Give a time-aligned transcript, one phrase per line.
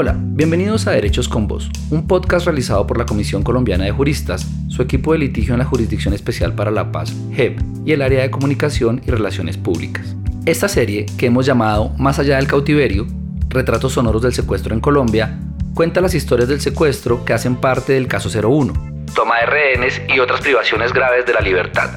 [0.00, 4.46] Hola, bienvenidos a Derechos con Voz, un podcast realizado por la Comisión Colombiana de Juristas,
[4.68, 8.22] su equipo de litigio en la Jurisdicción Especial para la Paz, JEP, y el área
[8.22, 10.14] de comunicación y relaciones públicas.
[10.46, 13.08] Esta serie, que hemos llamado Más allá del cautiverio,
[13.48, 15.36] Retratos sonoros del secuestro en Colombia,
[15.74, 18.72] cuenta las historias del secuestro que hacen parte del caso 01,
[19.16, 21.90] toma de rehenes y otras privaciones graves de la libertad,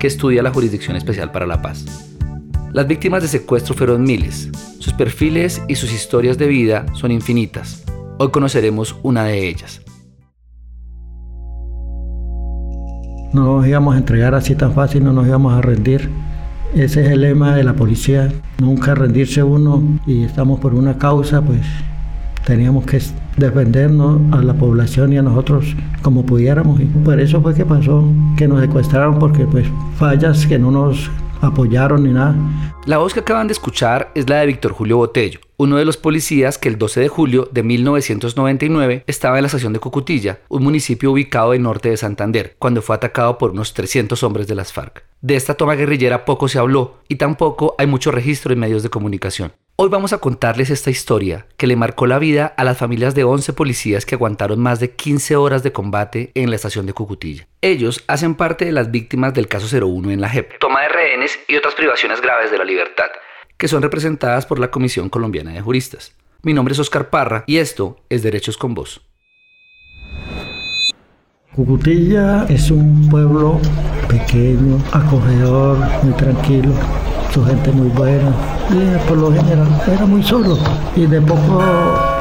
[0.00, 2.13] que estudia la Jurisdicción Especial para la Paz.
[2.74, 4.50] Las víctimas de secuestro fueron miles.
[4.80, 7.84] Sus perfiles y sus historias de vida son infinitas.
[8.18, 9.80] Hoy conoceremos una de ellas.
[13.32, 16.10] No nos íbamos a entregar así tan fácil, no nos íbamos a rendir.
[16.74, 21.42] Ese es el lema de la policía, nunca rendirse uno y estamos por una causa,
[21.42, 21.60] pues
[22.44, 23.00] teníamos que
[23.36, 26.80] defendernos a la población y a nosotros como pudiéramos.
[26.80, 28.04] Y por eso fue que pasó,
[28.36, 29.64] que nos secuestraron, porque pues
[29.96, 31.08] fallas que no nos
[31.40, 32.34] apoyaron ni nada.
[32.86, 35.96] La voz que acaban de escuchar es la de Víctor Julio Botello, uno de los
[35.96, 40.64] policías que el 12 de julio de 1999 estaba en la estación de Cucutilla, un
[40.64, 44.72] municipio ubicado en norte de Santander, cuando fue atacado por unos 300 hombres de las
[44.72, 45.04] FARC.
[45.20, 48.90] De esta toma guerrillera poco se habló y tampoco hay mucho registro en medios de
[48.90, 49.52] comunicación.
[49.76, 53.24] Hoy vamos a contarles esta historia que le marcó la vida a las familias de
[53.24, 57.48] 11 policías que aguantaron más de 15 horas de combate en la estación de Cucutilla.
[57.60, 61.40] Ellos hacen parte de las víctimas del caso 01 en la JEP, toma de rehenes
[61.48, 63.08] y otras privaciones graves de la libertad,
[63.58, 66.14] que son representadas por la Comisión Colombiana de Juristas.
[66.42, 69.02] Mi nombre es Oscar Parra y esto es Derechos con Voz.
[71.56, 73.60] Cucutilla es un pueblo
[74.08, 76.74] pequeño, acogedor, muy tranquilo
[77.34, 78.32] su gente muy buena
[78.70, 80.56] y por lo general era muy solo
[80.94, 81.60] y de poco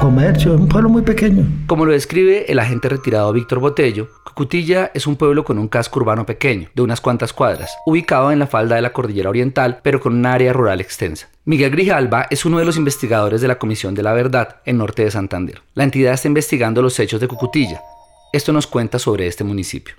[0.02, 1.46] comercio, un pueblo muy pequeño.
[1.68, 6.00] Como lo describe el agente retirado Víctor Botello, Cucutilla es un pueblo con un casco
[6.00, 10.00] urbano pequeño, de unas cuantas cuadras, ubicado en la falda de la cordillera oriental, pero
[10.00, 11.30] con un área rural extensa.
[11.46, 15.04] Miguel Grijalba es uno de los investigadores de la Comisión de la Verdad en norte
[15.04, 15.62] de Santander.
[15.76, 17.84] La entidad está investigando los hechos de Cucutilla.
[18.32, 19.94] Esto nos cuenta sobre este municipio.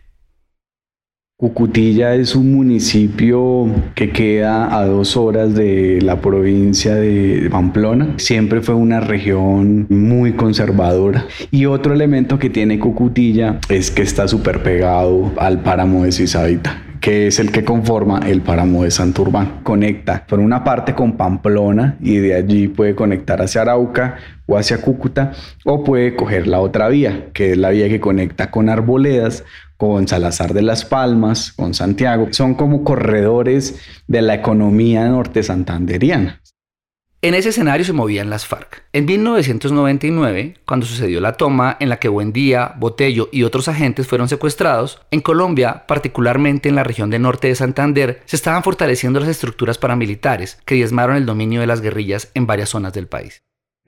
[1.36, 8.14] Cucutilla es un municipio que queda a dos horas de la provincia de Pamplona.
[8.18, 11.26] Siempre fue una región muy conservadora.
[11.50, 16.80] Y otro elemento que tiene Cucutilla es que está súper pegado al páramo de Cisavita
[17.04, 19.60] que es el que conforma el páramo de Santurbán.
[19.62, 24.16] Conecta por una parte con Pamplona y de allí puede conectar hacia Arauca
[24.46, 25.32] o hacia Cúcuta
[25.66, 29.44] o puede coger la otra vía, que es la vía que conecta con Arboledas
[29.76, 32.28] con Salazar de las Palmas, con Santiago.
[32.30, 36.40] Son como corredores de la economía norte santanderiana.
[37.24, 38.84] En ese escenario se movían las FARC.
[38.92, 44.28] En 1999, cuando sucedió la toma en la que Buendía, Botello y otros agentes fueron
[44.28, 49.30] secuestrados, en Colombia, particularmente en la región del norte de Santander, se estaban fortaleciendo las
[49.30, 53.40] estructuras paramilitares que diezmaron el dominio de las guerrillas en varias zonas del país.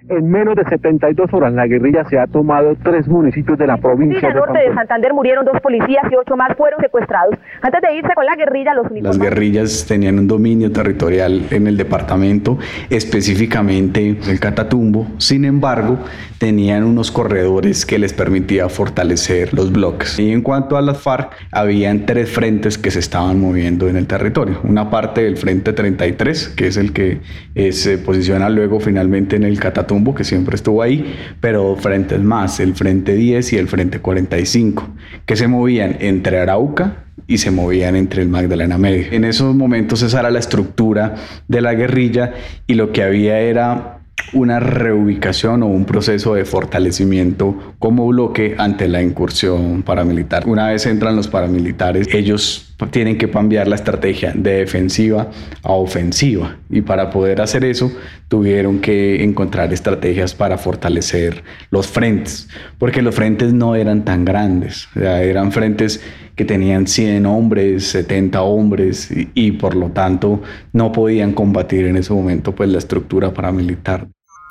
[0.08, 4.20] En menos de 72 horas la guerrilla se ha tomado tres municipios de la provincia.
[4.20, 7.34] En el norte de Santander murieron dos policías y ocho más fueron secuestrados.
[7.60, 11.76] Antes de irse con la guerrilla, los Las guerrillas tenían un dominio territorial en el
[11.76, 12.56] departamento,
[12.88, 15.08] específicamente el Catatumbo.
[15.18, 15.98] Sin embargo,
[16.38, 20.20] tenían unos corredores que les permitía fortalecer los bloques.
[20.20, 24.06] Y en cuanto a las FARC, habían tres frentes que se estaban moviendo en el
[24.06, 24.60] territorio.
[24.62, 27.20] Una parte del Frente 33, que es el que
[27.56, 32.60] eh, se posiciona luego finalmente en el Catatumbo Que siempre estuvo ahí, pero frentes más,
[32.60, 34.88] el Frente 10 y el Frente 45,
[35.24, 39.06] que se movían entre Arauca y se movían entre el Magdalena Medio.
[39.10, 41.14] En esos momentos esa era la estructura
[41.48, 42.32] de la guerrilla
[42.66, 44.00] y lo que había era
[44.32, 50.46] una reubicación o un proceso de fortalecimiento como bloque ante la incursión paramilitar.
[50.46, 55.30] Una vez entran los paramilitares, ellos tienen que cambiar la estrategia de defensiva
[55.62, 57.90] a ofensiva y para poder hacer eso
[58.28, 62.48] tuvieron que encontrar estrategias para fortalecer los frentes,
[62.78, 66.02] porque los frentes no eran tan grandes, eran frentes
[66.34, 70.42] que tenían 100 hombres, 70 hombres y, y por lo tanto
[70.74, 74.06] no podían combatir en ese momento pues la estructura paramilitar.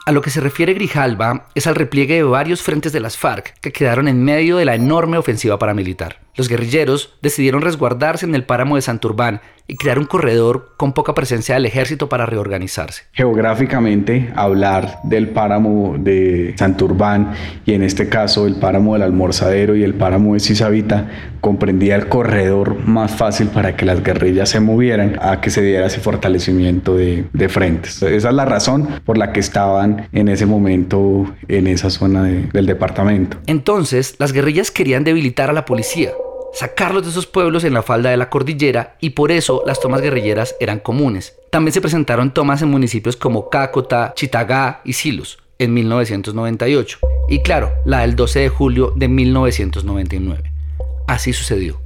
[0.07, 3.59] A lo que se refiere Grijalba es al repliegue de varios frentes de las FARC
[3.59, 6.24] que quedaron en medio de la enorme ofensiva paramilitar.
[6.35, 11.13] Los guerrilleros decidieron resguardarse en el páramo de Santurbán y crear un corredor con poca
[11.13, 13.03] presencia del ejército para reorganizarse.
[13.13, 17.33] Geográficamente, hablar del páramo de Santurbán
[17.65, 21.09] y en este caso el páramo del Almorzadero y el páramo de Cisavita
[21.41, 25.87] comprendía el corredor más fácil para que las guerrillas se movieran a que se diera
[25.87, 28.03] ese fortalecimiento de, de frentes.
[28.03, 32.65] Esa es la razón por la que estaban en ese momento en esa zona del
[32.65, 33.37] departamento.
[33.47, 36.11] Entonces, las guerrillas querían debilitar a la policía
[36.55, 40.01] sacarlos de esos pueblos en la falda de la cordillera y por eso las tomas
[40.01, 41.35] guerrilleras eran comunes.
[41.51, 45.37] También se presentaron tomas en municipios como Cácota, Chitagá y Silos.
[45.57, 46.99] en 1998
[47.29, 50.51] y claro, la del 12 de julio de 1999.
[51.07, 51.79] Así sucedió.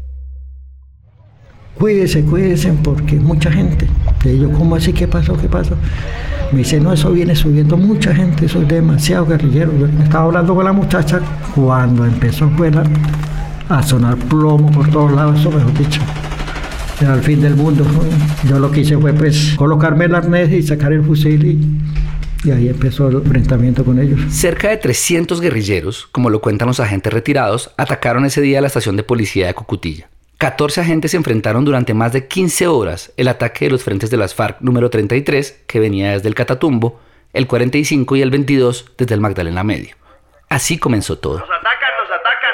[1.77, 3.87] Cuídese, cuídese, porque mucha gente.
[4.25, 4.91] Y yo, ¿cómo así?
[4.91, 5.37] ¿Qué pasó?
[5.37, 5.75] ¿Qué pasó?
[6.51, 9.71] Me dice, no, eso viene subiendo mucha gente, eso es demasiado guerrillero.
[9.77, 11.21] Yo estaba hablando con la muchacha
[11.55, 12.83] cuando empezó fuera
[13.69, 16.01] a sonar plomo por todos lados, eso mejor dicho.
[16.99, 17.85] Era el fin del mundo.
[18.47, 22.51] Yo lo que hice fue pues colocarme el arnés y sacar el fusil y, y
[22.51, 24.19] ahí empezó el enfrentamiento con ellos.
[24.29, 28.97] Cerca de 300 guerrilleros, como lo cuentan los agentes retirados, atacaron ese día la estación
[28.97, 30.09] de policía de Cucutilla.
[30.39, 34.17] 14 agentes se enfrentaron durante más de 15 horas el ataque de los frentes de
[34.17, 36.99] las FARC número 33, que venía desde el Catatumbo,
[37.33, 39.95] el 45 y el 22 desde el Magdalena Medio.
[40.49, 41.39] Así comenzó todo.
[41.39, 42.49] Nos atacan, nos atacan,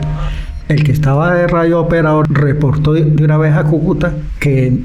[0.67, 4.79] el que estaba de radio operador reportó de una vez a Cúcuta que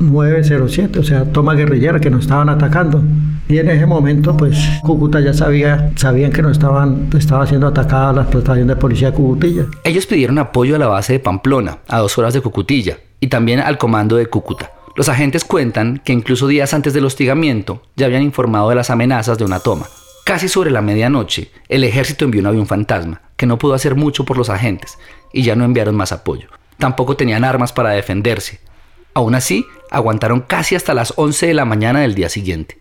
[0.00, 3.02] 907, o sea, toma guerrillera, que nos estaban atacando.
[3.48, 8.12] Y en ese momento, pues Cúcuta ya sabía, sabían que nos estaban, estaba siendo atacada
[8.12, 9.64] la estación de policía de Cucutilla.
[9.84, 13.60] Ellos pidieron apoyo a la base de Pamplona, a dos horas de Cucutilla, y también
[13.60, 14.70] al comando de Cúcuta.
[14.94, 19.38] Los agentes cuentan que incluso días antes del hostigamiento ya habían informado de las amenazas
[19.38, 19.86] de una toma.
[20.24, 24.24] Casi sobre la medianoche, el ejército envió un avión fantasma, que no pudo hacer mucho
[24.24, 24.98] por los agentes,
[25.32, 26.48] y ya no enviaron más apoyo.
[26.78, 28.60] Tampoco tenían armas para defenderse.
[29.14, 32.78] Aún así, aguantaron casi hasta las 11 de la mañana del día siguiente.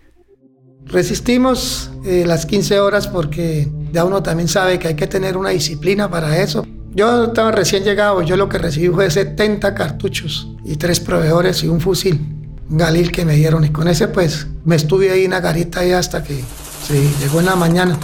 [0.86, 5.50] Resistimos eh, las 15 horas porque ya uno también sabe que hay que tener una
[5.50, 6.66] disciplina para eso.
[6.94, 11.70] Yo estaba recién llegado, yo lo que recibí fue 70 cartuchos y tres proveedores y
[11.70, 12.20] un fusil,
[12.68, 15.94] galil que me dieron y con ese pues me estuve ahí en la garita ahí
[15.94, 16.44] hasta que
[16.86, 17.98] se llegó en la mañana.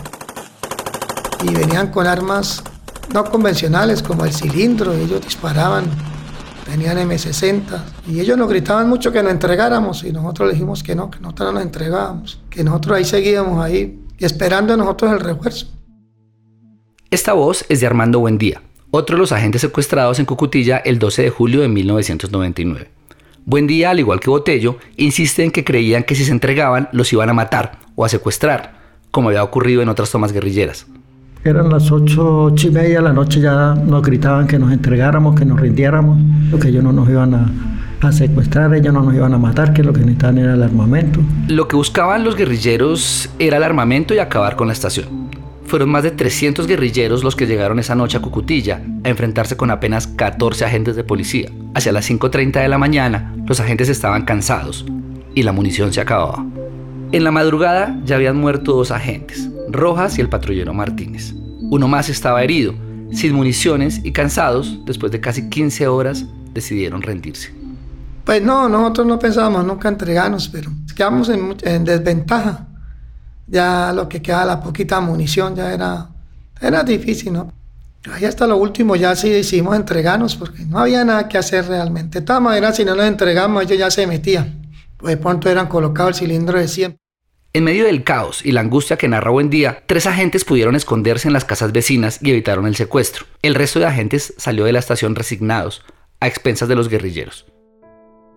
[1.43, 2.63] Y venían con armas
[3.13, 5.85] no convencionales como el cilindro, ellos disparaban,
[6.65, 7.63] tenían M60
[8.07, 11.47] y ellos nos gritaban mucho que nos entregáramos y nosotros dijimos que no, que nosotros
[11.47, 15.67] no nos entregábamos, que nosotros ahí seguíamos ahí esperando a nosotros el refuerzo.
[17.09, 18.61] Esta voz es de Armando Buendía,
[18.91, 22.89] otro de los agentes secuestrados en Cucutilla el 12 de julio de 1999.
[23.45, 27.29] Buendía, al igual que Botello, insiste en que creían que si se entregaban los iban
[27.29, 28.77] a matar o a secuestrar,
[29.11, 30.85] como había ocurrido en otras tomas guerrilleras.
[31.43, 35.39] Eran las ocho, ocho y media de la noche, ya nos gritaban que nos entregáramos,
[35.39, 36.17] que nos rindiéramos,
[36.61, 37.51] que ellos no nos iban a,
[38.01, 41.21] a secuestrar, ellos no nos iban a matar, que lo que necesitaban era el armamento.
[41.47, 45.26] Lo que buscaban los guerrilleros era el armamento y acabar con la estación.
[45.67, 49.69] Fueron más de 300 guerrilleros los que llegaron esa noche a Cucutilla a enfrentarse con
[49.69, 51.51] apenas 14 agentes de policía.
[51.75, 54.85] Hacia las 5.30 de la mañana, los agentes estaban cansados
[55.35, 56.45] y la munición se acababa.
[57.11, 61.33] En la madrugada ya habían muerto dos agentes, Rojas y el patrullero Martínez.
[61.69, 62.73] Uno más estaba herido,
[63.11, 67.53] sin municiones y cansados, después de casi 15 horas, decidieron rendirse.
[68.23, 72.67] Pues no, nosotros no pensábamos nunca entregarnos, pero quedamos en, en desventaja.
[73.47, 76.09] Ya lo que queda, la poquita munición, ya era,
[76.61, 77.53] era difícil, ¿no?
[78.11, 82.19] Ahí hasta lo último ya sí decidimos entregarnos porque no había nada que hacer realmente.
[82.19, 84.67] De todas maneras, si no nos entregamos, ellos ya se metían.
[84.97, 86.97] Pues de pronto eran colocados el cilindro de 100.
[87.53, 91.33] En medio del caos y la angustia que narra Buendía, tres agentes pudieron esconderse en
[91.33, 93.25] las casas vecinas y evitaron el secuestro.
[93.41, 95.83] El resto de agentes salió de la estación resignados,
[96.19, 97.45] a expensas de los guerrilleros.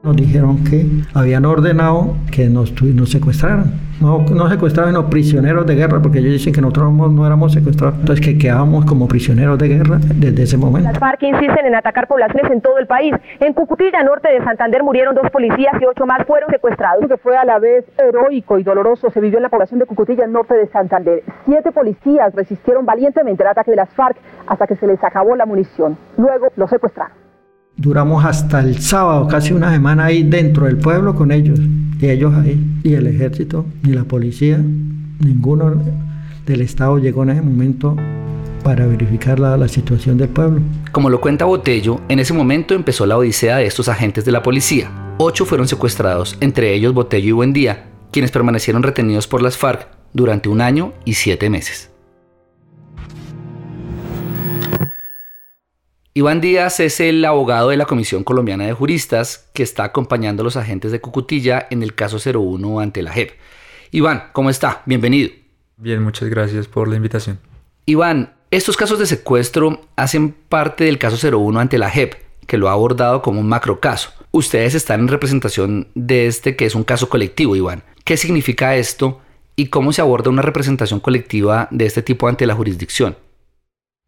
[0.02, 2.72] Nos dijeron que habían ordenado que nos,
[3.04, 3.74] secuestraran.
[4.00, 7.52] No, no secuestrados, sino prisioneros de guerra, porque ellos dicen que nosotros no, no éramos
[7.52, 7.98] secuestrados.
[8.00, 10.88] Entonces que quedábamos como prisioneros de guerra desde ese momento.
[10.88, 13.14] Las FARC insisten en atacar poblaciones en todo el país.
[13.40, 17.06] En Cucutilla, norte de Santander, murieron dos policías y ocho más fueron secuestrados.
[17.06, 20.24] que fue a la vez heroico y doloroso se vivió en la población de Cucutilla,
[20.24, 21.22] al norte de Santander.
[21.44, 24.16] Siete policías resistieron valientemente el ataque de las FARC
[24.46, 25.98] hasta que se les acabó la munición.
[26.16, 27.29] Luego los secuestraron.
[27.80, 31.58] Duramos hasta el sábado, casi una semana ahí dentro del pueblo con ellos.
[31.98, 32.62] Y ellos ahí.
[32.82, 34.58] Y el ejército, ni la policía,
[35.18, 35.82] ninguno
[36.44, 37.96] del Estado llegó en ese momento
[38.62, 40.60] para verificar la, la situación del pueblo.
[40.92, 44.42] Como lo cuenta Botello, en ese momento empezó la odisea de estos agentes de la
[44.42, 44.90] policía.
[45.16, 50.50] Ocho fueron secuestrados, entre ellos Botello y Buendía, quienes permanecieron retenidos por las FARC durante
[50.50, 51.90] un año y siete meses.
[56.20, 60.44] Iván Díaz es el abogado de la Comisión Colombiana de Juristas que está acompañando a
[60.44, 63.30] los agentes de Cucutilla en el caso 01 ante la JEP.
[63.90, 64.82] Iván, ¿cómo está?
[64.84, 65.30] Bienvenido.
[65.78, 67.38] Bien, muchas gracias por la invitación.
[67.86, 72.12] Iván, estos casos de secuestro hacen parte del caso 01 ante la JEP,
[72.46, 74.12] que lo ha abordado como un macrocaso.
[74.30, 77.82] Ustedes están en representación de este que es un caso colectivo, Iván.
[78.04, 79.22] ¿Qué significa esto
[79.56, 83.16] y cómo se aborda una representación colectiva de este tipo ante la jurisdicción?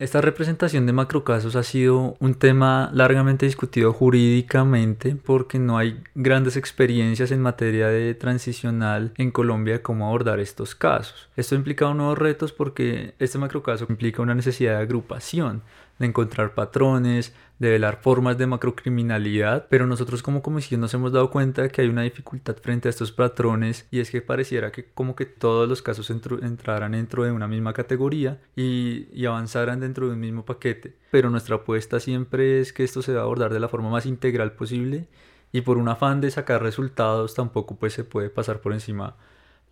[0.02, 6.56] Esta representación de macrocasos ha sido un tema largamente discutido jurídicamente porque no hay grandes
[6.56, 11.28] experiencias en materia de transicional en Colombia cómo abordar estos casos.
[11.36, 15.62] Esto implica nuevos retos porque este macrocaso implica una necesidad de agrupación,
[16.00, 17.32] de encontrar patrones,
[17.62, 21.82] de velar formas de macrocriminalidad, pero nosotros como comisión nos hemos dado cuenta de que
[21.82, 25.68] hay una dificultad frente a estos patrones y es que pareciera que como que todos
[25.68, 30.44] los casos entraran dentro de una misma categoría y, y avanzaran dentro de un mismo
[30.44, 33.90] paquete, pero nuestra apuesta siempre es que esto se va a abordar de la forma
[33.90, 35.06] más integral posible
[35.52, 39.14] y por un afán de sacar resultados tampoco pues se puede pasar por encima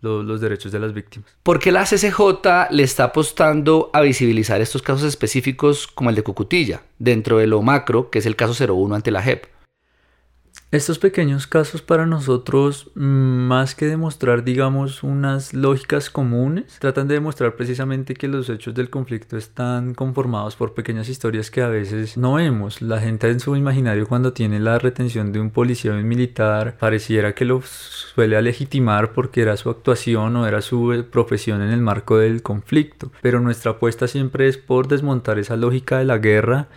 [0.01, 1.29] los, derechos de las víctimas.
[1.43, 6.23] ¿Por qué la CCJ le está apostando a visibilizar estos casos específicos como el de
[6.23, 9.45] Cucutilla, dentro de lo macro, que es el caso 01 ante la JEP?
[10.71, 17.15] Estos pequeños casos para nosotros, mm, más que demostrar, digamos, unas lógicas comunes, tratan de
[17.15, 22.15] demostrar precisamente que los hechos del conflicto están conformados por pequeñas historias que a veces
[22.15, 22.81] no vemos.
[22.81, 26.77] La gente en su imaginario cuando tiene la retención de un policía o un militar,
[26.79, 31.71] pareciera que lo suele legitimar porque era su actuación o era su eh, profesión en
[31.71, 33.11] el marco del conflicto.
[33.21, 36.69] Pero nuestra apuesta siempre es por desmontar esa lógica de la guerra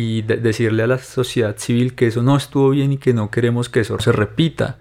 [0.00, 3.68] y decirle a la sociedad civil que eso no estuvo bien y que no queremos
[3.68, 4.78] que eso se repita.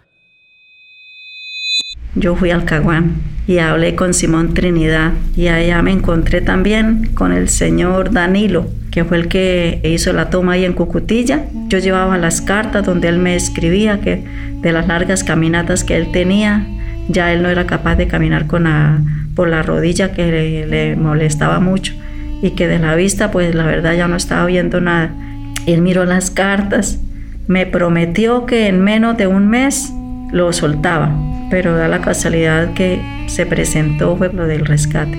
[2.15, 7.31] Yo fui al Caguán y hablé con Simón Trinidad y allá me encontré también con
[7.31, 11.45] el señor Danilo, que fue el que hizo la toma ahí en Cucutilla.
[11.67, 14.23] Yo llevaba las cartas donde él me escribía que
[14.61, 16.65] de las largas caminatas que él tenía,
[17.09, 18.67] ya él no era capaz de caminar con
[19.35, 21.93] por la rodilla que le molestaba mucho
[22.41, 25.13] y que de la vista pues la verdad ya no estaba viendo nada.
[25.65, 27.00] Él miró las cartas,
[27.48, 29.91] me prometió que en menos de un mes
[30.31, 31.12] lo soltaba,
[31.50, 35.17] pero da la casualidad que se presentó fue lo del rescate.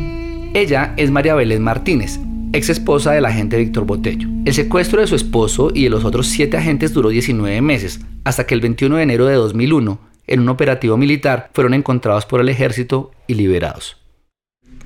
[0.55, 2.19] Ella es María Belén Martínez,
[2.53, 4.29] ex esposa del agente Víctor Botello.
[4.45, 8.47] El secuestro de su esposo y de los otros siete agentes duró 19 meses, hasta
[8.47, 12.49] que el 21 de enero de 2001, en un operativo militar, fueron encontrados por el
[12.49, 14.00] ejército y liberados.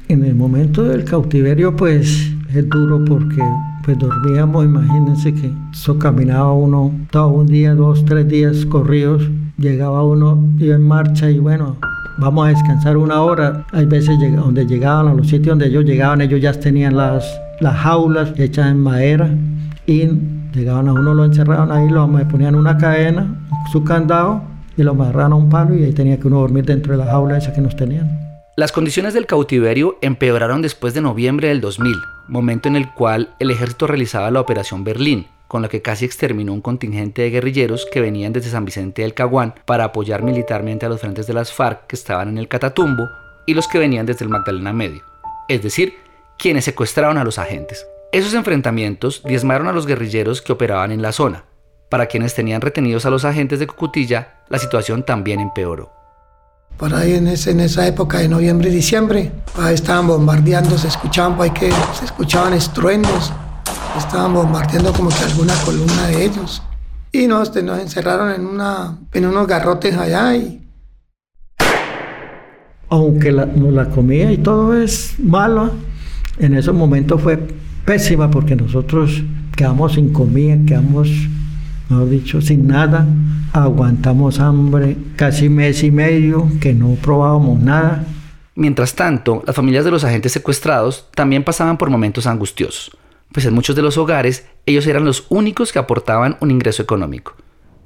[0.09, 3.43] En el momento del cautiverio, pues es duro porque
[3.85, 10.05] pues dormíamos, imagínense que eso caminaba uno todo un día, dos, tres días corridos, llegaba
[10.05, 11.77] uno, iba en marcha y bueno,
[12.19, 13.67] vamos a descansar una hora.
[13.73, 17.25] Hay veces donde llegaban a los sitios donde ellos llegaban, ellos ya tenían las,
[17.61, 19.31] las jaulas hechas en madera
[19.87, 20.07] y
[20.53, 23.43] llegaban a uno, lo encerraban ahí, lo ponían una cadena,
[23.73, 24.43] su candado
[24.77, 27.11] y lo amarraban a un palo y ahí tenía que uno dormir dentro de la
[27.11, 28.24] jaula esa que nos tenían.
[28.57, 31.97] Las condiciones del cautiverio empeoraron después de noviembre del 2000,
[32.29, 36.53] momento en el cual el ejército realizaba la Operación Berlín, con la que casi exterminó
[36.53, 40.89] un contingente de guerrilleros que venían desde San Vicente del Caguán para apoyar militarmente a
[40.89, 43.09] los frentes de las FARC que estaban en el Catatumbo
[43.45, 45.03] y los que venían desde el Magdalena Medio,
[45.49, 45.97] es decir,
[46.39, 47.89] quienes secuestraron a los agentes.
[48.13, 51.43] Esos enfrentamientos diezmaron a los guerrilleros que operaban en la zona.
[51.89, 56.04] Para quienes tenían retenidos a los agentes de Cucutilla, la situación también empeoró
[56.77, 60.89] por ahí en, ese, en esa época de noviembre y diciembre, ahí estaban bombardeando, se
[60.89, 63.33] escuchaban, ahí que se escuchaban estruendos,
[63.97, 66.63] estaban bombardeando como que alguna columna de ellos.
[67.13, 70.61] Y nos, nos encerraron en, una, en unos garrotes allá y...
[72.89, 75.71] Aunque la, la comida y todo es malo,
[76.39, 77.39] en esos momentos fue
[77.85, 79.23] pésima porque nosotros
[79.57, 81.09] quedamos sin comida, quedamos
[81.95, 83.07] mejor dicho, sin nada.
[83.53, 88.05] Aguantamos hambre casi mes y medio que no probábamos nada.
[88.57, 92.97] Mientras tanto, las familias de los agentes secuestrados también pasaban por momentos angustiosos,
[93.33, 97.35] pues en muchos de los hogares ellos eran los únicos que aportaban un ingreso económico.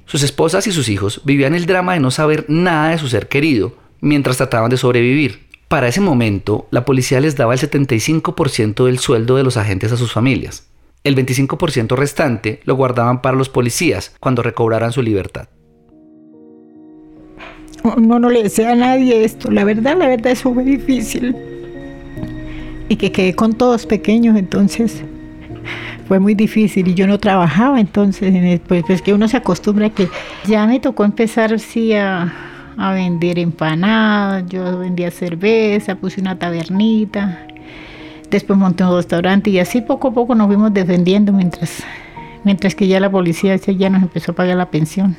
[0.05, 3.27] Sus esposas y sus hijos vivían el drama de no saber nada de su ser
[3.27, 5.47] querido mientras trataban de sobrevivir.
[5.67, 9.97] Para ese momento, la policía les daba el 75% del sueldo de los agentes a
[9.97, 10.68] sus familias.
[11.03, 15.47] El 25% restante lo guardaban para los policías cuando recobraran su libertad.
[17.83, 19.49] No, no le decía a nadie esto.
[19.49, 21.35] La verdad, la verdad, eso fue difícil.
[22.89, 25.01] Y que quedé con todos pequeños, entonces
[26.07, 26.89] fue muy difícil.
[26.89, 30.09] Y yo no trabajaba, entonces, pues, pues que uno se acostumbra que
[30.45, 32.33] ya me tocó empezar, sí, a,
[32.77, 34.43] a vender empanadas.
[34.49, 37.47] Yo vendía cerveza, puse una tabernita
[38.31, 41.83] Después monté un restaurante y así poco a poco nos fuimos defendiendo mientras,
[42.43, 45.17] mientras que ya la policía ya nos empezó a pagar la pensión.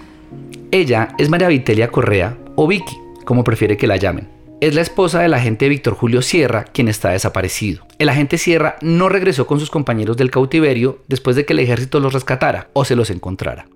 [0.71, 4.29] Ella es María Vitelia Correa, o Vicky, como prefiere que la llamen.
[4.61, 7.87] Es la esposa del agente Víctor Julio Sierra, quien está desaparecido.
[7.99, 11.99] El agente Sierra no regresó con sus compañeros del cautiverio después de que el ejército
[11.99, 13.67] los rescatara o se los encontrara.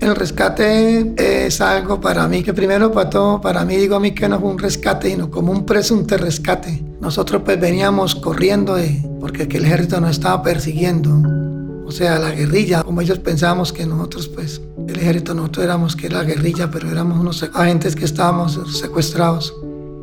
[0.00, 4.12] El rescate es algo para mí que primero para todo, para mí digo a mí
[4.12, 6.84] que no fue un rescate, sino como un presunto rescate.
[7.00, 8.76] Nosotros pues veníamos corriendo
[9.20, 11.22] porque el ejército nos estaba persiguiendo.
[11.86, 16.06] O sea, la guerrilla, como ellos pensábamos que nosotros pues, el ejército nosotros éramos que
[16.06, 19.54] era la guerrilla, pero éramos unos agentes que estábamos secuestrados.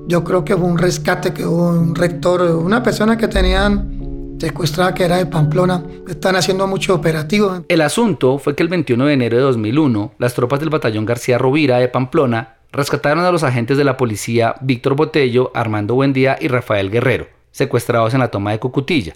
[0.07, 4.02] Yo creo que fue un rescate que hubo un rector, una persona que tenían
[4.39, 5.83] secuestrada que era de Pamplona.
[6.07, 7.63] Están haciendo mucho operativo.
[7.67, 11.37] El asunto fue que el 21 de enero de 2001, las tropas del batallón García
[11.37, 16.47] Rovira de Pamplona rescataron a los agentes de la policía Víctor Botello, Armando Buendía y
[16.47, 19.13] Rafael Guerrero, secuestrados en la toma de Cucutilla,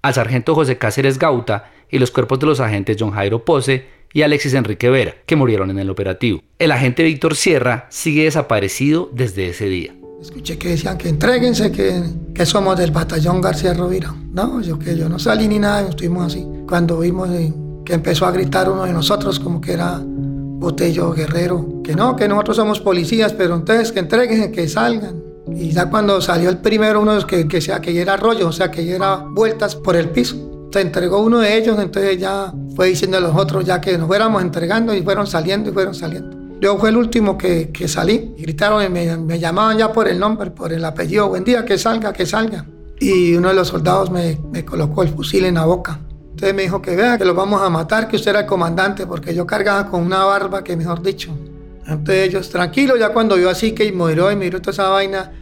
[0.00, 4.22] al sargento José Cáceres Gauta y los cuerpos de los agentes John Jairo Pose y
[4.22, 6.40] Alexis Enrique Vera, que murieron en el operativo.
[6.58, 9.94] El agente Víctor Sierra sigue desaparecido desde ese día.
[10.20, 12.02] Escuché que decían que entreguense, que,
[12.34, 14.14] que somos del batallón García Rovira.
[14.32, 16.46] No, yo que yo no salí ni nada, estuvimos así.
[16.68, 17.30] Cuando vimos
[17.84, 22.28] que empezó a gritar uno de nosotros como que era Botello Guerrero, que no, que
[22.28, 25.22] nosotros somos policías, pero entonces que entreguense, que salgan.
[25.54, 28.70] Y ya cuando salió el primero, uno que, que, sea, que era rollo, o sea,
[28.70, 30.68] que era vueltas por el piso.
[30.70, 34.06] Se entregó uno de ellos, entonces ya fue diciendo a los otros ya que nos
[34.06, 36.39] fuéramos entregando y fueron saliendo y fueron saliendo.
[36.60, 40.50] Yo fui el último que, que salí gritaron y me, llamaban ya por el nombre,
[40.50, 41.26] por el apellido.
[41.28, 42.66] Buen día, que salga, que salga.
[42.98, 44.36] Y uno de los soldados me,
[44.66, 45.98] colocó el fusil en la boca.
[46.32, 49.06] Entonces me dijo que vea que los vamos a matar, que usted era el comandante,
[49.06, 51.30] porque yo cargaba con una barba que mejor dicho.
[51.86, 55.32] Entonces ellos, tranquilos, ya cuando vio así que miró y miró toda esa vaina,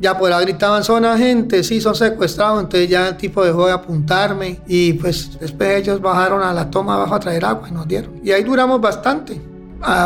[0.00, 2.60] ya por ahí gritaban, son agentes, sí, son secuestrados.
[2.64, 6.94] Entonces ya el tipo dejó de apuntarme y pues después ellos bajaron a la toma
[6.94, 8.20] abajo a traer agua y nos dieron.
[8.24, 9.53] Y ahí duramos bastante.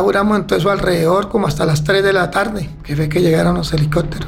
[0.02, 3.72] Duramos entonces alrededor como hasta las 3 de la tarde, que fue que llegaron los
[3.72, 4.26] helicópteros.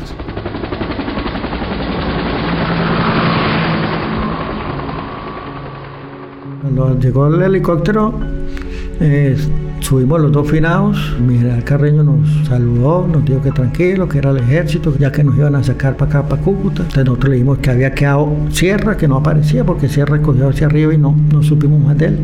[6.63, 8.15] Cuando llegó el helicóptero,
[9.01, 9.37] eh,
[9.81, 11.17] subimos los dos finados.
[11.21, 15.25] Mi general Carreño nos saludó, nos dijo que tranquilo, que era el ejército, ya que
[15.25, 16.83] nos iban a sacar para acá, para Cúcuta.
[16.83, 20.69] Entonces nosotros le dijimos que había quedado Sierra, que no aparecía porque Sierra cogió hacia
[20.69, 22.19] arriba y no, no supimos más de él.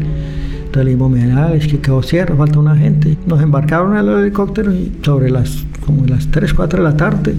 [0.76, 3.16] Entonces le dijimos, es que quedó Sierra, falta una gente.
[3.24, 7.34] Nos embarcaron en el helicóptero y sobre las, como las 3, 4 de la tarde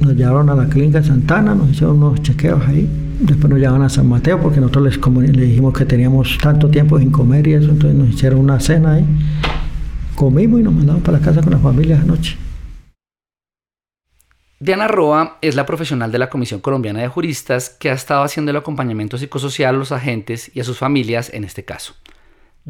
[0.00, 2.88] nos llevaron a la clínica Santana, nos hicieron unos chequeos ahí.
[3.20, 6.70] Después nos llevaron a San Mateo porque nosotros les como, le dijimos que teníamos tanto
[6.70, 9.04] tiempo sin comer y eso, entonces nos hicieron una cena ahí.
[10.14, 12.38] Comimos y nos mandamos para la casa con la familia anoche.
[14.58, 18.52] Diana Roa es la profesional de la Comisión Colombiana de Juristas que ha estado haciendo
[18.52, 21.94] el acompañamiento psicosocial a los agentes y a sus familias en este caso.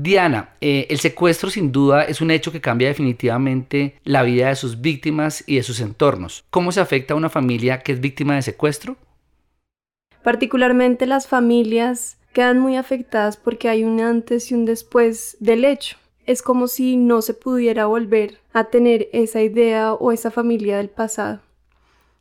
[0.00, 4.54] Diana, eh, el secuestro sin duda es un hecho que cambia definitivamente la vida de
[4.54, 6.44] sus víctimas y de sus entornos.
[6.50, 8.96] ¿Cómo se afecta a una familia que es víctima de secuestro?
[10.22, 15.96] Particularmente las familias quedan muy afectadas porque hay un antes y un después del hecho.
[16.26, 20.90] Es como si no se pudiera volver a tener esa idea o esa familia del
[20.90, 21.40] pasado.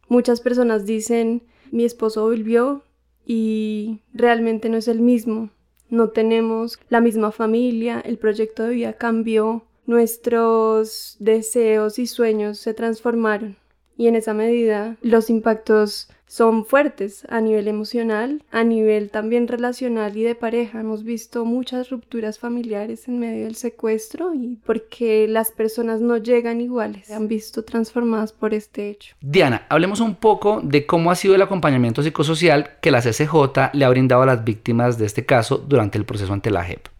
[0.07, 2.81] Muchas personas dicen, mi esposo volvió
[3.23, 5.51] y realmente no es el mismo
[5.89, 12.73] no tenemos la misma familia, el proyecto de vida cambió, nuestros deseos y sueños se
[12.73, 13.57] transformaron
[13.97, 20.15] y en esa medida los impactos son fuertes a nivel emocional, a nivel también relacional
[20.17, 20.81] y de pareja.
[20.81, 26.61] Hemos visto muchas rupturas familiares en medio del secuestro y porque las personas no llegan
[26.61, 29.15] iguales, se han visto transformadas por este hecho.
[29.21, 33.85] Diana, hablemos un poco de cómo ha sido el acompañamiento psicosocial que la CCJ le
[33.85, 36.96] ha brindado a las víctimas de este caso durante el proceso ante la JEP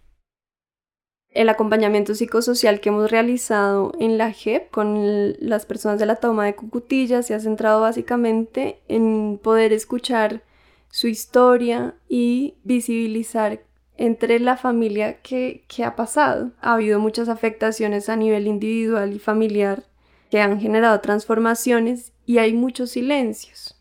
[1.31, 6.45] el acompañamiento psicosocial que hemos realizado en la JEP con las personas de la toma
[6.45, 10.41] de Cucutilla se ha centrado básicamente en poder escuchar
[10.89, 13.61] su historia y visibilizar
[13.97, 16.51] entre la familia que, que ha pasado.
[16.61, 19.83] Ha habido muchas afectaciones a nivel individual y familiar
[20.29, 23.76] que han generado transformaciones y hay muchos silencios.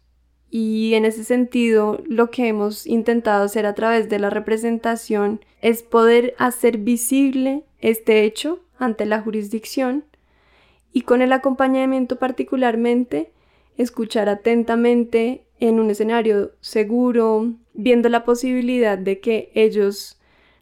[0.58, 5.82] Y en ese sentido, lo que hemos intentado hacer a través de la representación es
[5.82, 10.06] poder hacer visible este hecho ante la jurisdicción
[10.94, 13.32] y con el acompañamiento particularmente
[13.76, 20.18] escuchar atentamente en un escenario seguro, viendo la posibilidad de que ellos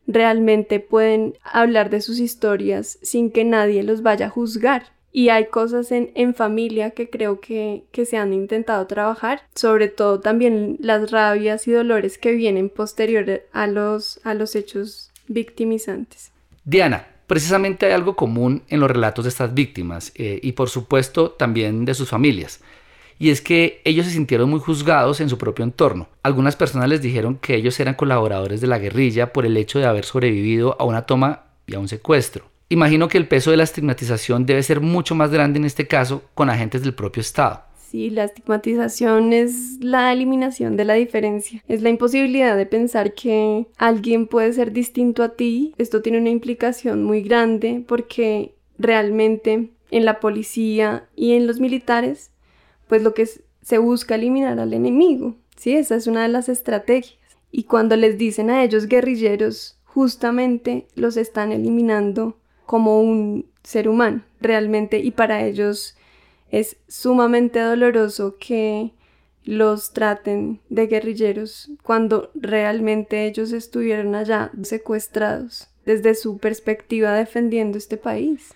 [0.08, 5.46] realmente pueden hablar de sus historias sin que nadie los vaya a juzgar y hay
[5.46, 10.76] cosas en, en familia que creo que, que, se han intentado trabajar, sobre todo también
[10.80, 16.32] las rabias y dolores que vienen posterior a los, a los hechos victimizantes.
[16.64, 21.30] Diana, precisamente hay algo común en los relatos de estas víctimas eh, y por supuesto
[21.30, 22.60] también de sus familias.
[23.16, 26.08] Y es que ellos se sintieron muy juzgados en su propio entorno.
[26.24, 29.86] Algunas personas les dijeron que ellos eran colaboradores de la guerrilla por el hecho de
[29.86, 32.52] haber sobrevivido a una toma y a un secuestro.
[32.74, 36.22] Imagino que el peso de la estigmatización debe ser mucho más grande en este caso
[36.34, 37.62] con agentes del propio Estado.
[37.76, 41.62] Sí, la estigmatización es la eliminación de la diferencia.
[41.68, 45.72] Es la imposibilidad de pensar que alguien puede ser distinto a ti.
[45.78, 52.32] Esto tiene una implicación muy grande porque realmente en la policía y en los militares,
[52.88, 53.28] pues lo que
[53.62, 55.36] se busca eliminar al enemigo.
[55.56, 57.20] Sí, esa es una de las estrategias.
[57.52, 64.22] Y cuando les dicen a ellos guerrilleros, justamente los están eliminando como un ser humano,
[64.40, 65.96] realmente, y para ellos
[66.50, 68.92] es sumamente doloroso que
[69.44, 77.96] los traten de guerrilleros cuando realmente ellos estuvieron allá secuestrados desde su perspectiva defendiendo este
[77.96, 78.54] país.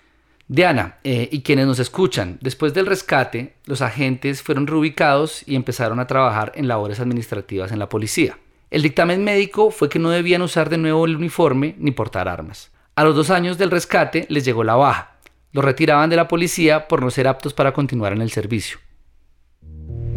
[0.50, 6.00] Diana, eh, y quienes nos escuchan, después del rescate, los agentes fueron reubicados y empezaron
[6.00, 8.38] a trabajar en labores administrativas en la policía.
[8.70, 12.70] El dictamen médico fue que no debían usar de nuevo el uniforme ni portar armas.
[12.98, 15.12] A los dos años del rescate les llegó la baja.
[15.52, 18.78] Los retiraban de la policía por no ser aptos para continuar en el servicio.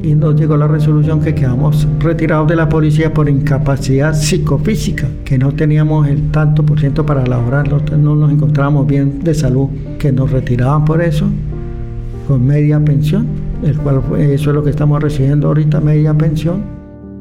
[0.02, 5.38] Y nos llegó la resolución que quedamos retirados de la policía por incapacidad psicofísica, que
[5.38, 10.12] no teníamos el tanto por ciento para laborar, no nos encontrábamos bien de salud, que
[10.12, 11.28] nos retiraban por eso,
[12.28, 13.28] con media pensión,
[13.64, 16.64] el cual eso es lo que estamos recibiendo ahorita, media pensión.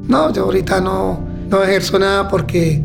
[0.08, 1.20] No, yo ahorita no,
[1.50, 2.82] no ejerzo nada porque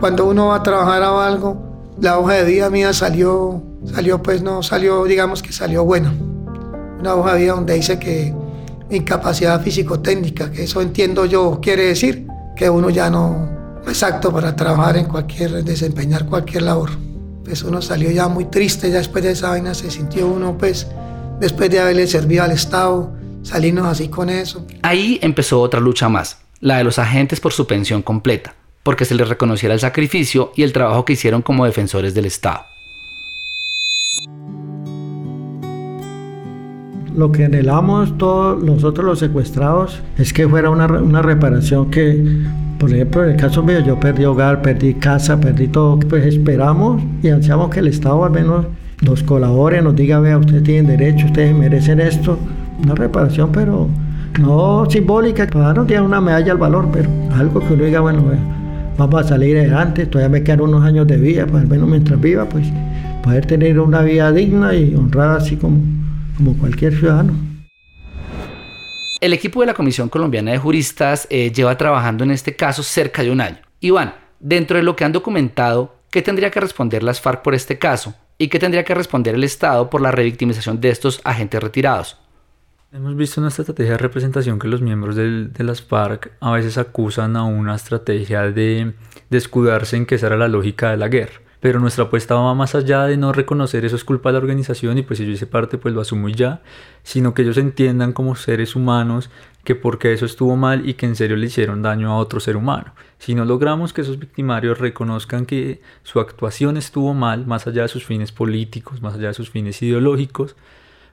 [0.00, 1.67] cuando uno va a trabajar a algo,
[2.00, 6.14] la hoja de vida mía salió, salió pues no salió, digamos que salió buena.
[7.00, 8.34] Una hoja de vida donde dice que
[8.90, 14.54] incapacidad físico-técnica, que eso entiendo yo quiere decir que uno ya no es apto para
[14.54, 16.90] trabajar en cualquier, desempeñar cualquier labor.
[17.44, 20.86] Pues uno salió ya muy triste, ya después de esa vaina se sintió uno pues,
[21.40, 24.66] después de haberle servido al Estado, salirnos así con eso.
[24.82, 28.54] Ahí empezó otra lucha más, la de los agentes por su pensión completa
[28.88, 32.60] porque se les reconociera el sacrificio y el trabajo que hicieron como defensores del Estado.
[37.14, 42.46] Lo que anhelamos todos nosotros los secuestrados es que fuera una, una reparación que,
[42.78, 45.98] por ejemplo, en el caso mío, yo perdí hogar, perdí casa, perdí todo.
[45.98, 48.64] Pues esperamos y ansiamos que el Estado al menos
[49.02, 52.38] nos colabore, nos diga, vea, ustedes tienen derecho, ustedes merecen esto.
[52.82, 53.86] Una reparación, pero
[54.40, 58.57] no simbólica, para darnos una medalla al valor, pero algo que uno diga, bueno, vea,
[58.98, 62.20] vamos a salir adelante, todavía me quedan unos años de vida, pues al menos mientras
[62.20, 62.66] viva, pues
[63.22, 65.80] poder tener una vida digna y honrada así como,
[66.36, 67.32] como cualquier ciudadano.
[69.20, 73.22] El equipo de la Comisión Colombiana de Juristas eh, lleva trabajando en este caso cerca
[73.22, 73.58] de un año.
[73.80, 77.78] Iván, dentro de lo que han documentado, ¿qué tendría que responder las FARC por este
[77.78, 78.14] caso?
[78.36, 82.16] ¿Y qué tendría que responder el Estado por la revictimización de estos agentes retirados?
[82.90, 87.36] Hemos visto una estrategia de representación que los miembros de las FARC a veces acusan
[87.36, 88.94] a una estrategia de,
[89.28, 91.42] de escudarse en que esa era la lógica de la guerra.
[91.60, 94.96] Pero nuestra apuesta va más allá de no reconocer eso es culpa de la organización
[94.96, 96.62] y pues si yo hice parte pues lo asumo ya,
[97.02, 99.28] sino que ellos entiendan como seres humanos
[99.64, 102.56] que porque eso estuvo mal y que en serio le hicieron daño a otro ser
[102.56, 102.94] humano.
[103.18, 107.88] Si no logramos que esos victimarios reconozcan que su actuación estuvo mal, más allá de
[107.88, 110.56] sus fines políticos, más allá de sus fines ideológicos,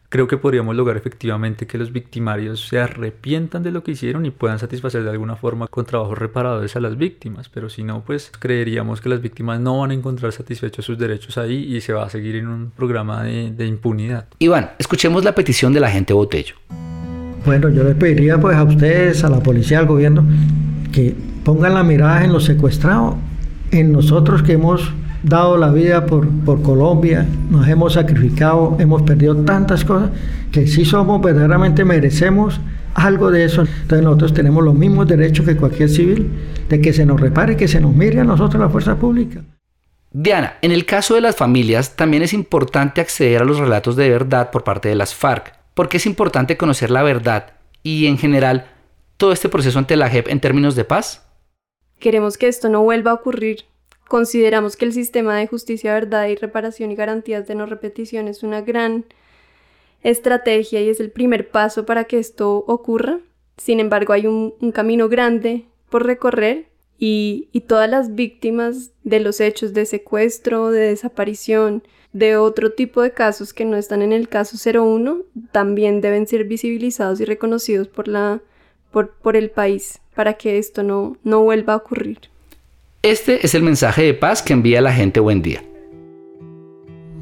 [0.09, 4.31] creo que podríamos lograr efectivamente que los victimarios se arrepientan de lo que hicieron y
[4.31, 8.31] puedan satisfacer de alguna forma con trabajos reparadores a las víctimas, pero si no, pues
[8.39, 12.05] creeríamos que las víctimas no van a encontrar satisfechos sus derechos ahí y se va
[12.05, 14.27] a seguir en un programa de, impunidad.
[14.39, 16.55] Iván, escuchemos la petición de la gente Botello.
[17.45, 20.25] Bueno, yo les pediría pues a ustedes, a la policía, al gobierno,
[20.91, 23.15] que pongan la mirada en los secuestrados,
[23.71, 24.91] en nosotros que hemos
[25.25, 30.11] dado la vida por, por Colombia, nos hemos sacrificado, hemos perdido tantas cosas,
[30.51, 32.61] que si somos verdaderamente merecemos
[32.93, 33.61] algo de eso.
[33.61, 36.31] Entonces nosotros tenemos los mismos derechos que cualquier civil,
[36.69, 39.43] de que se nos repare, que se nos mire a nosotros la fuerza pública.
[40.11, 44.09] Diana, en el caso de las familias también es importante acceder a los relatos de
[44.09, 48.67] verdad por parte de las FARC, porque es importante conocer la verdad y en general
[49.17, 51.27] todo este proceso ante la JEP en términos de paz.
[51.99, 53.65] Queremos que esto no vuelva a ocurrir
[54.07, 58.43] Consideramos que el sistema de justicia, verdad y reparación y garantías de no repetición es
[58.43, 59.05] una gran
[60.03, 63.19] estrategia y es el primer paso para que esto ocurra.
[63.57, 66.67] Sin embargo, hay un, camino grande por recorrer
[66.99, 73.01] y, y, todas las víctimas de los hechos de secuestro, de desaparición, de otro tipo
[73.01, 77.87] de casos que no están en el caso 01, también deben ser visibilizados y reconocidos
[77.87, 78.41] por, la,
[78.91, 82.34] por, por el país para que esto no, no vuelva a ocurrir.
[83.05, 85.63] Este es el mensaje de paz que envía la gente buen día.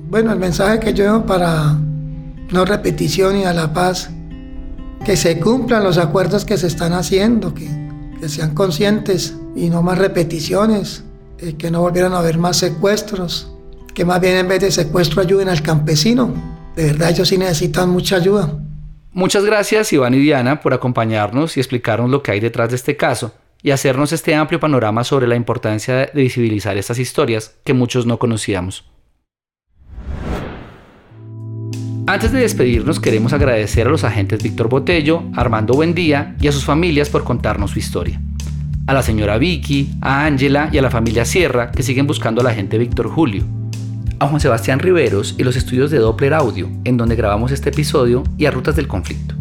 [0.09, 1.77] Bueno, el mensaje que yo para
[2.51, 4.09] no repetición y a la paz,
[5.03, 7.67] que se cumplan los acuerdos que se están haciendo, que,
[8.17, 11.03] que sean conscientes y no más repeticiones,
[11.39, 13.53] eh, que no volvieran a haber más secuestros,
[13.93, 16.33] que más bien en vez de secuestro ayuden al campesino.
[16.77, 18.57] De verdad ellos sí necesitan mucha ayuda.
[19.11, 22.95] Muchas gracias Iván y Diana por acompañarnos y explicarnos lo que hay detrás de este
[22.95, 23.33] caso
[23.63, 28.19] y hacernos este amplio panorama sobre la importancia de visibilizar estas historias que muchos no
[28.19, 28.85] conocíamos.
[32.05, 36.65] Antes de despedirnos queremos agradecer a los agentes Víctor Botello, Armando Buendía y a sus
[36.65, 38.21] familias por contarnos su historia.
[38.87, 42.43] A la señora Vicky, a Ángela y a la familia Sierra que siguen buscando a
[42.43, 43.45] la agente Víctor Julio.
[44.19, 48.23] A Juan Sebastián Riveros y los estudios de Doppler Audio, en donde grabamos este episodio,
[48.37, 49.35] y a Rutas del Conflicto.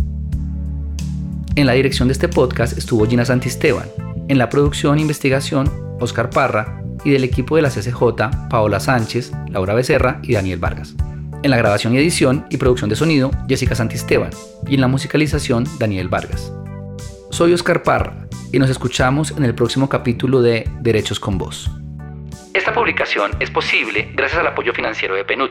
[1.57, 3.89] En la dirección de este podcast estuvo Gina Santisteban,
[4.29, 9.33] en la producción e investigación Oscar Parra y del equipo de la CCJ Paola Sánchez,
[9.51, 10.95] Laura Becerra y Daniel Vargas.
[11.43, 14.31] En la grabación y edición y producción de sonido, Jessica Santisteban.
[14.67, 16.53] Y en la musicalización, Daniel Vargas.
[17.31, 21.69] Soy Oscar Parra y nos escuchamos en el próximo capítulo de Derechos con Voz.
[22.55, 25.51] Esta publicación es posible gracias al apoyo financiero de PNUD.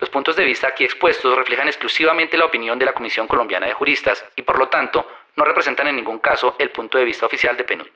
[0.00, 3.74] Los puntos de vista aquí expuestos reflejan exclusivamente la opinión de la Comisión Colombiana de
[3.74, 7.56] Juristas y por lo tanto no representan en ningún caso el punto de vista oficial
[7.56, 7.86] de PNUD.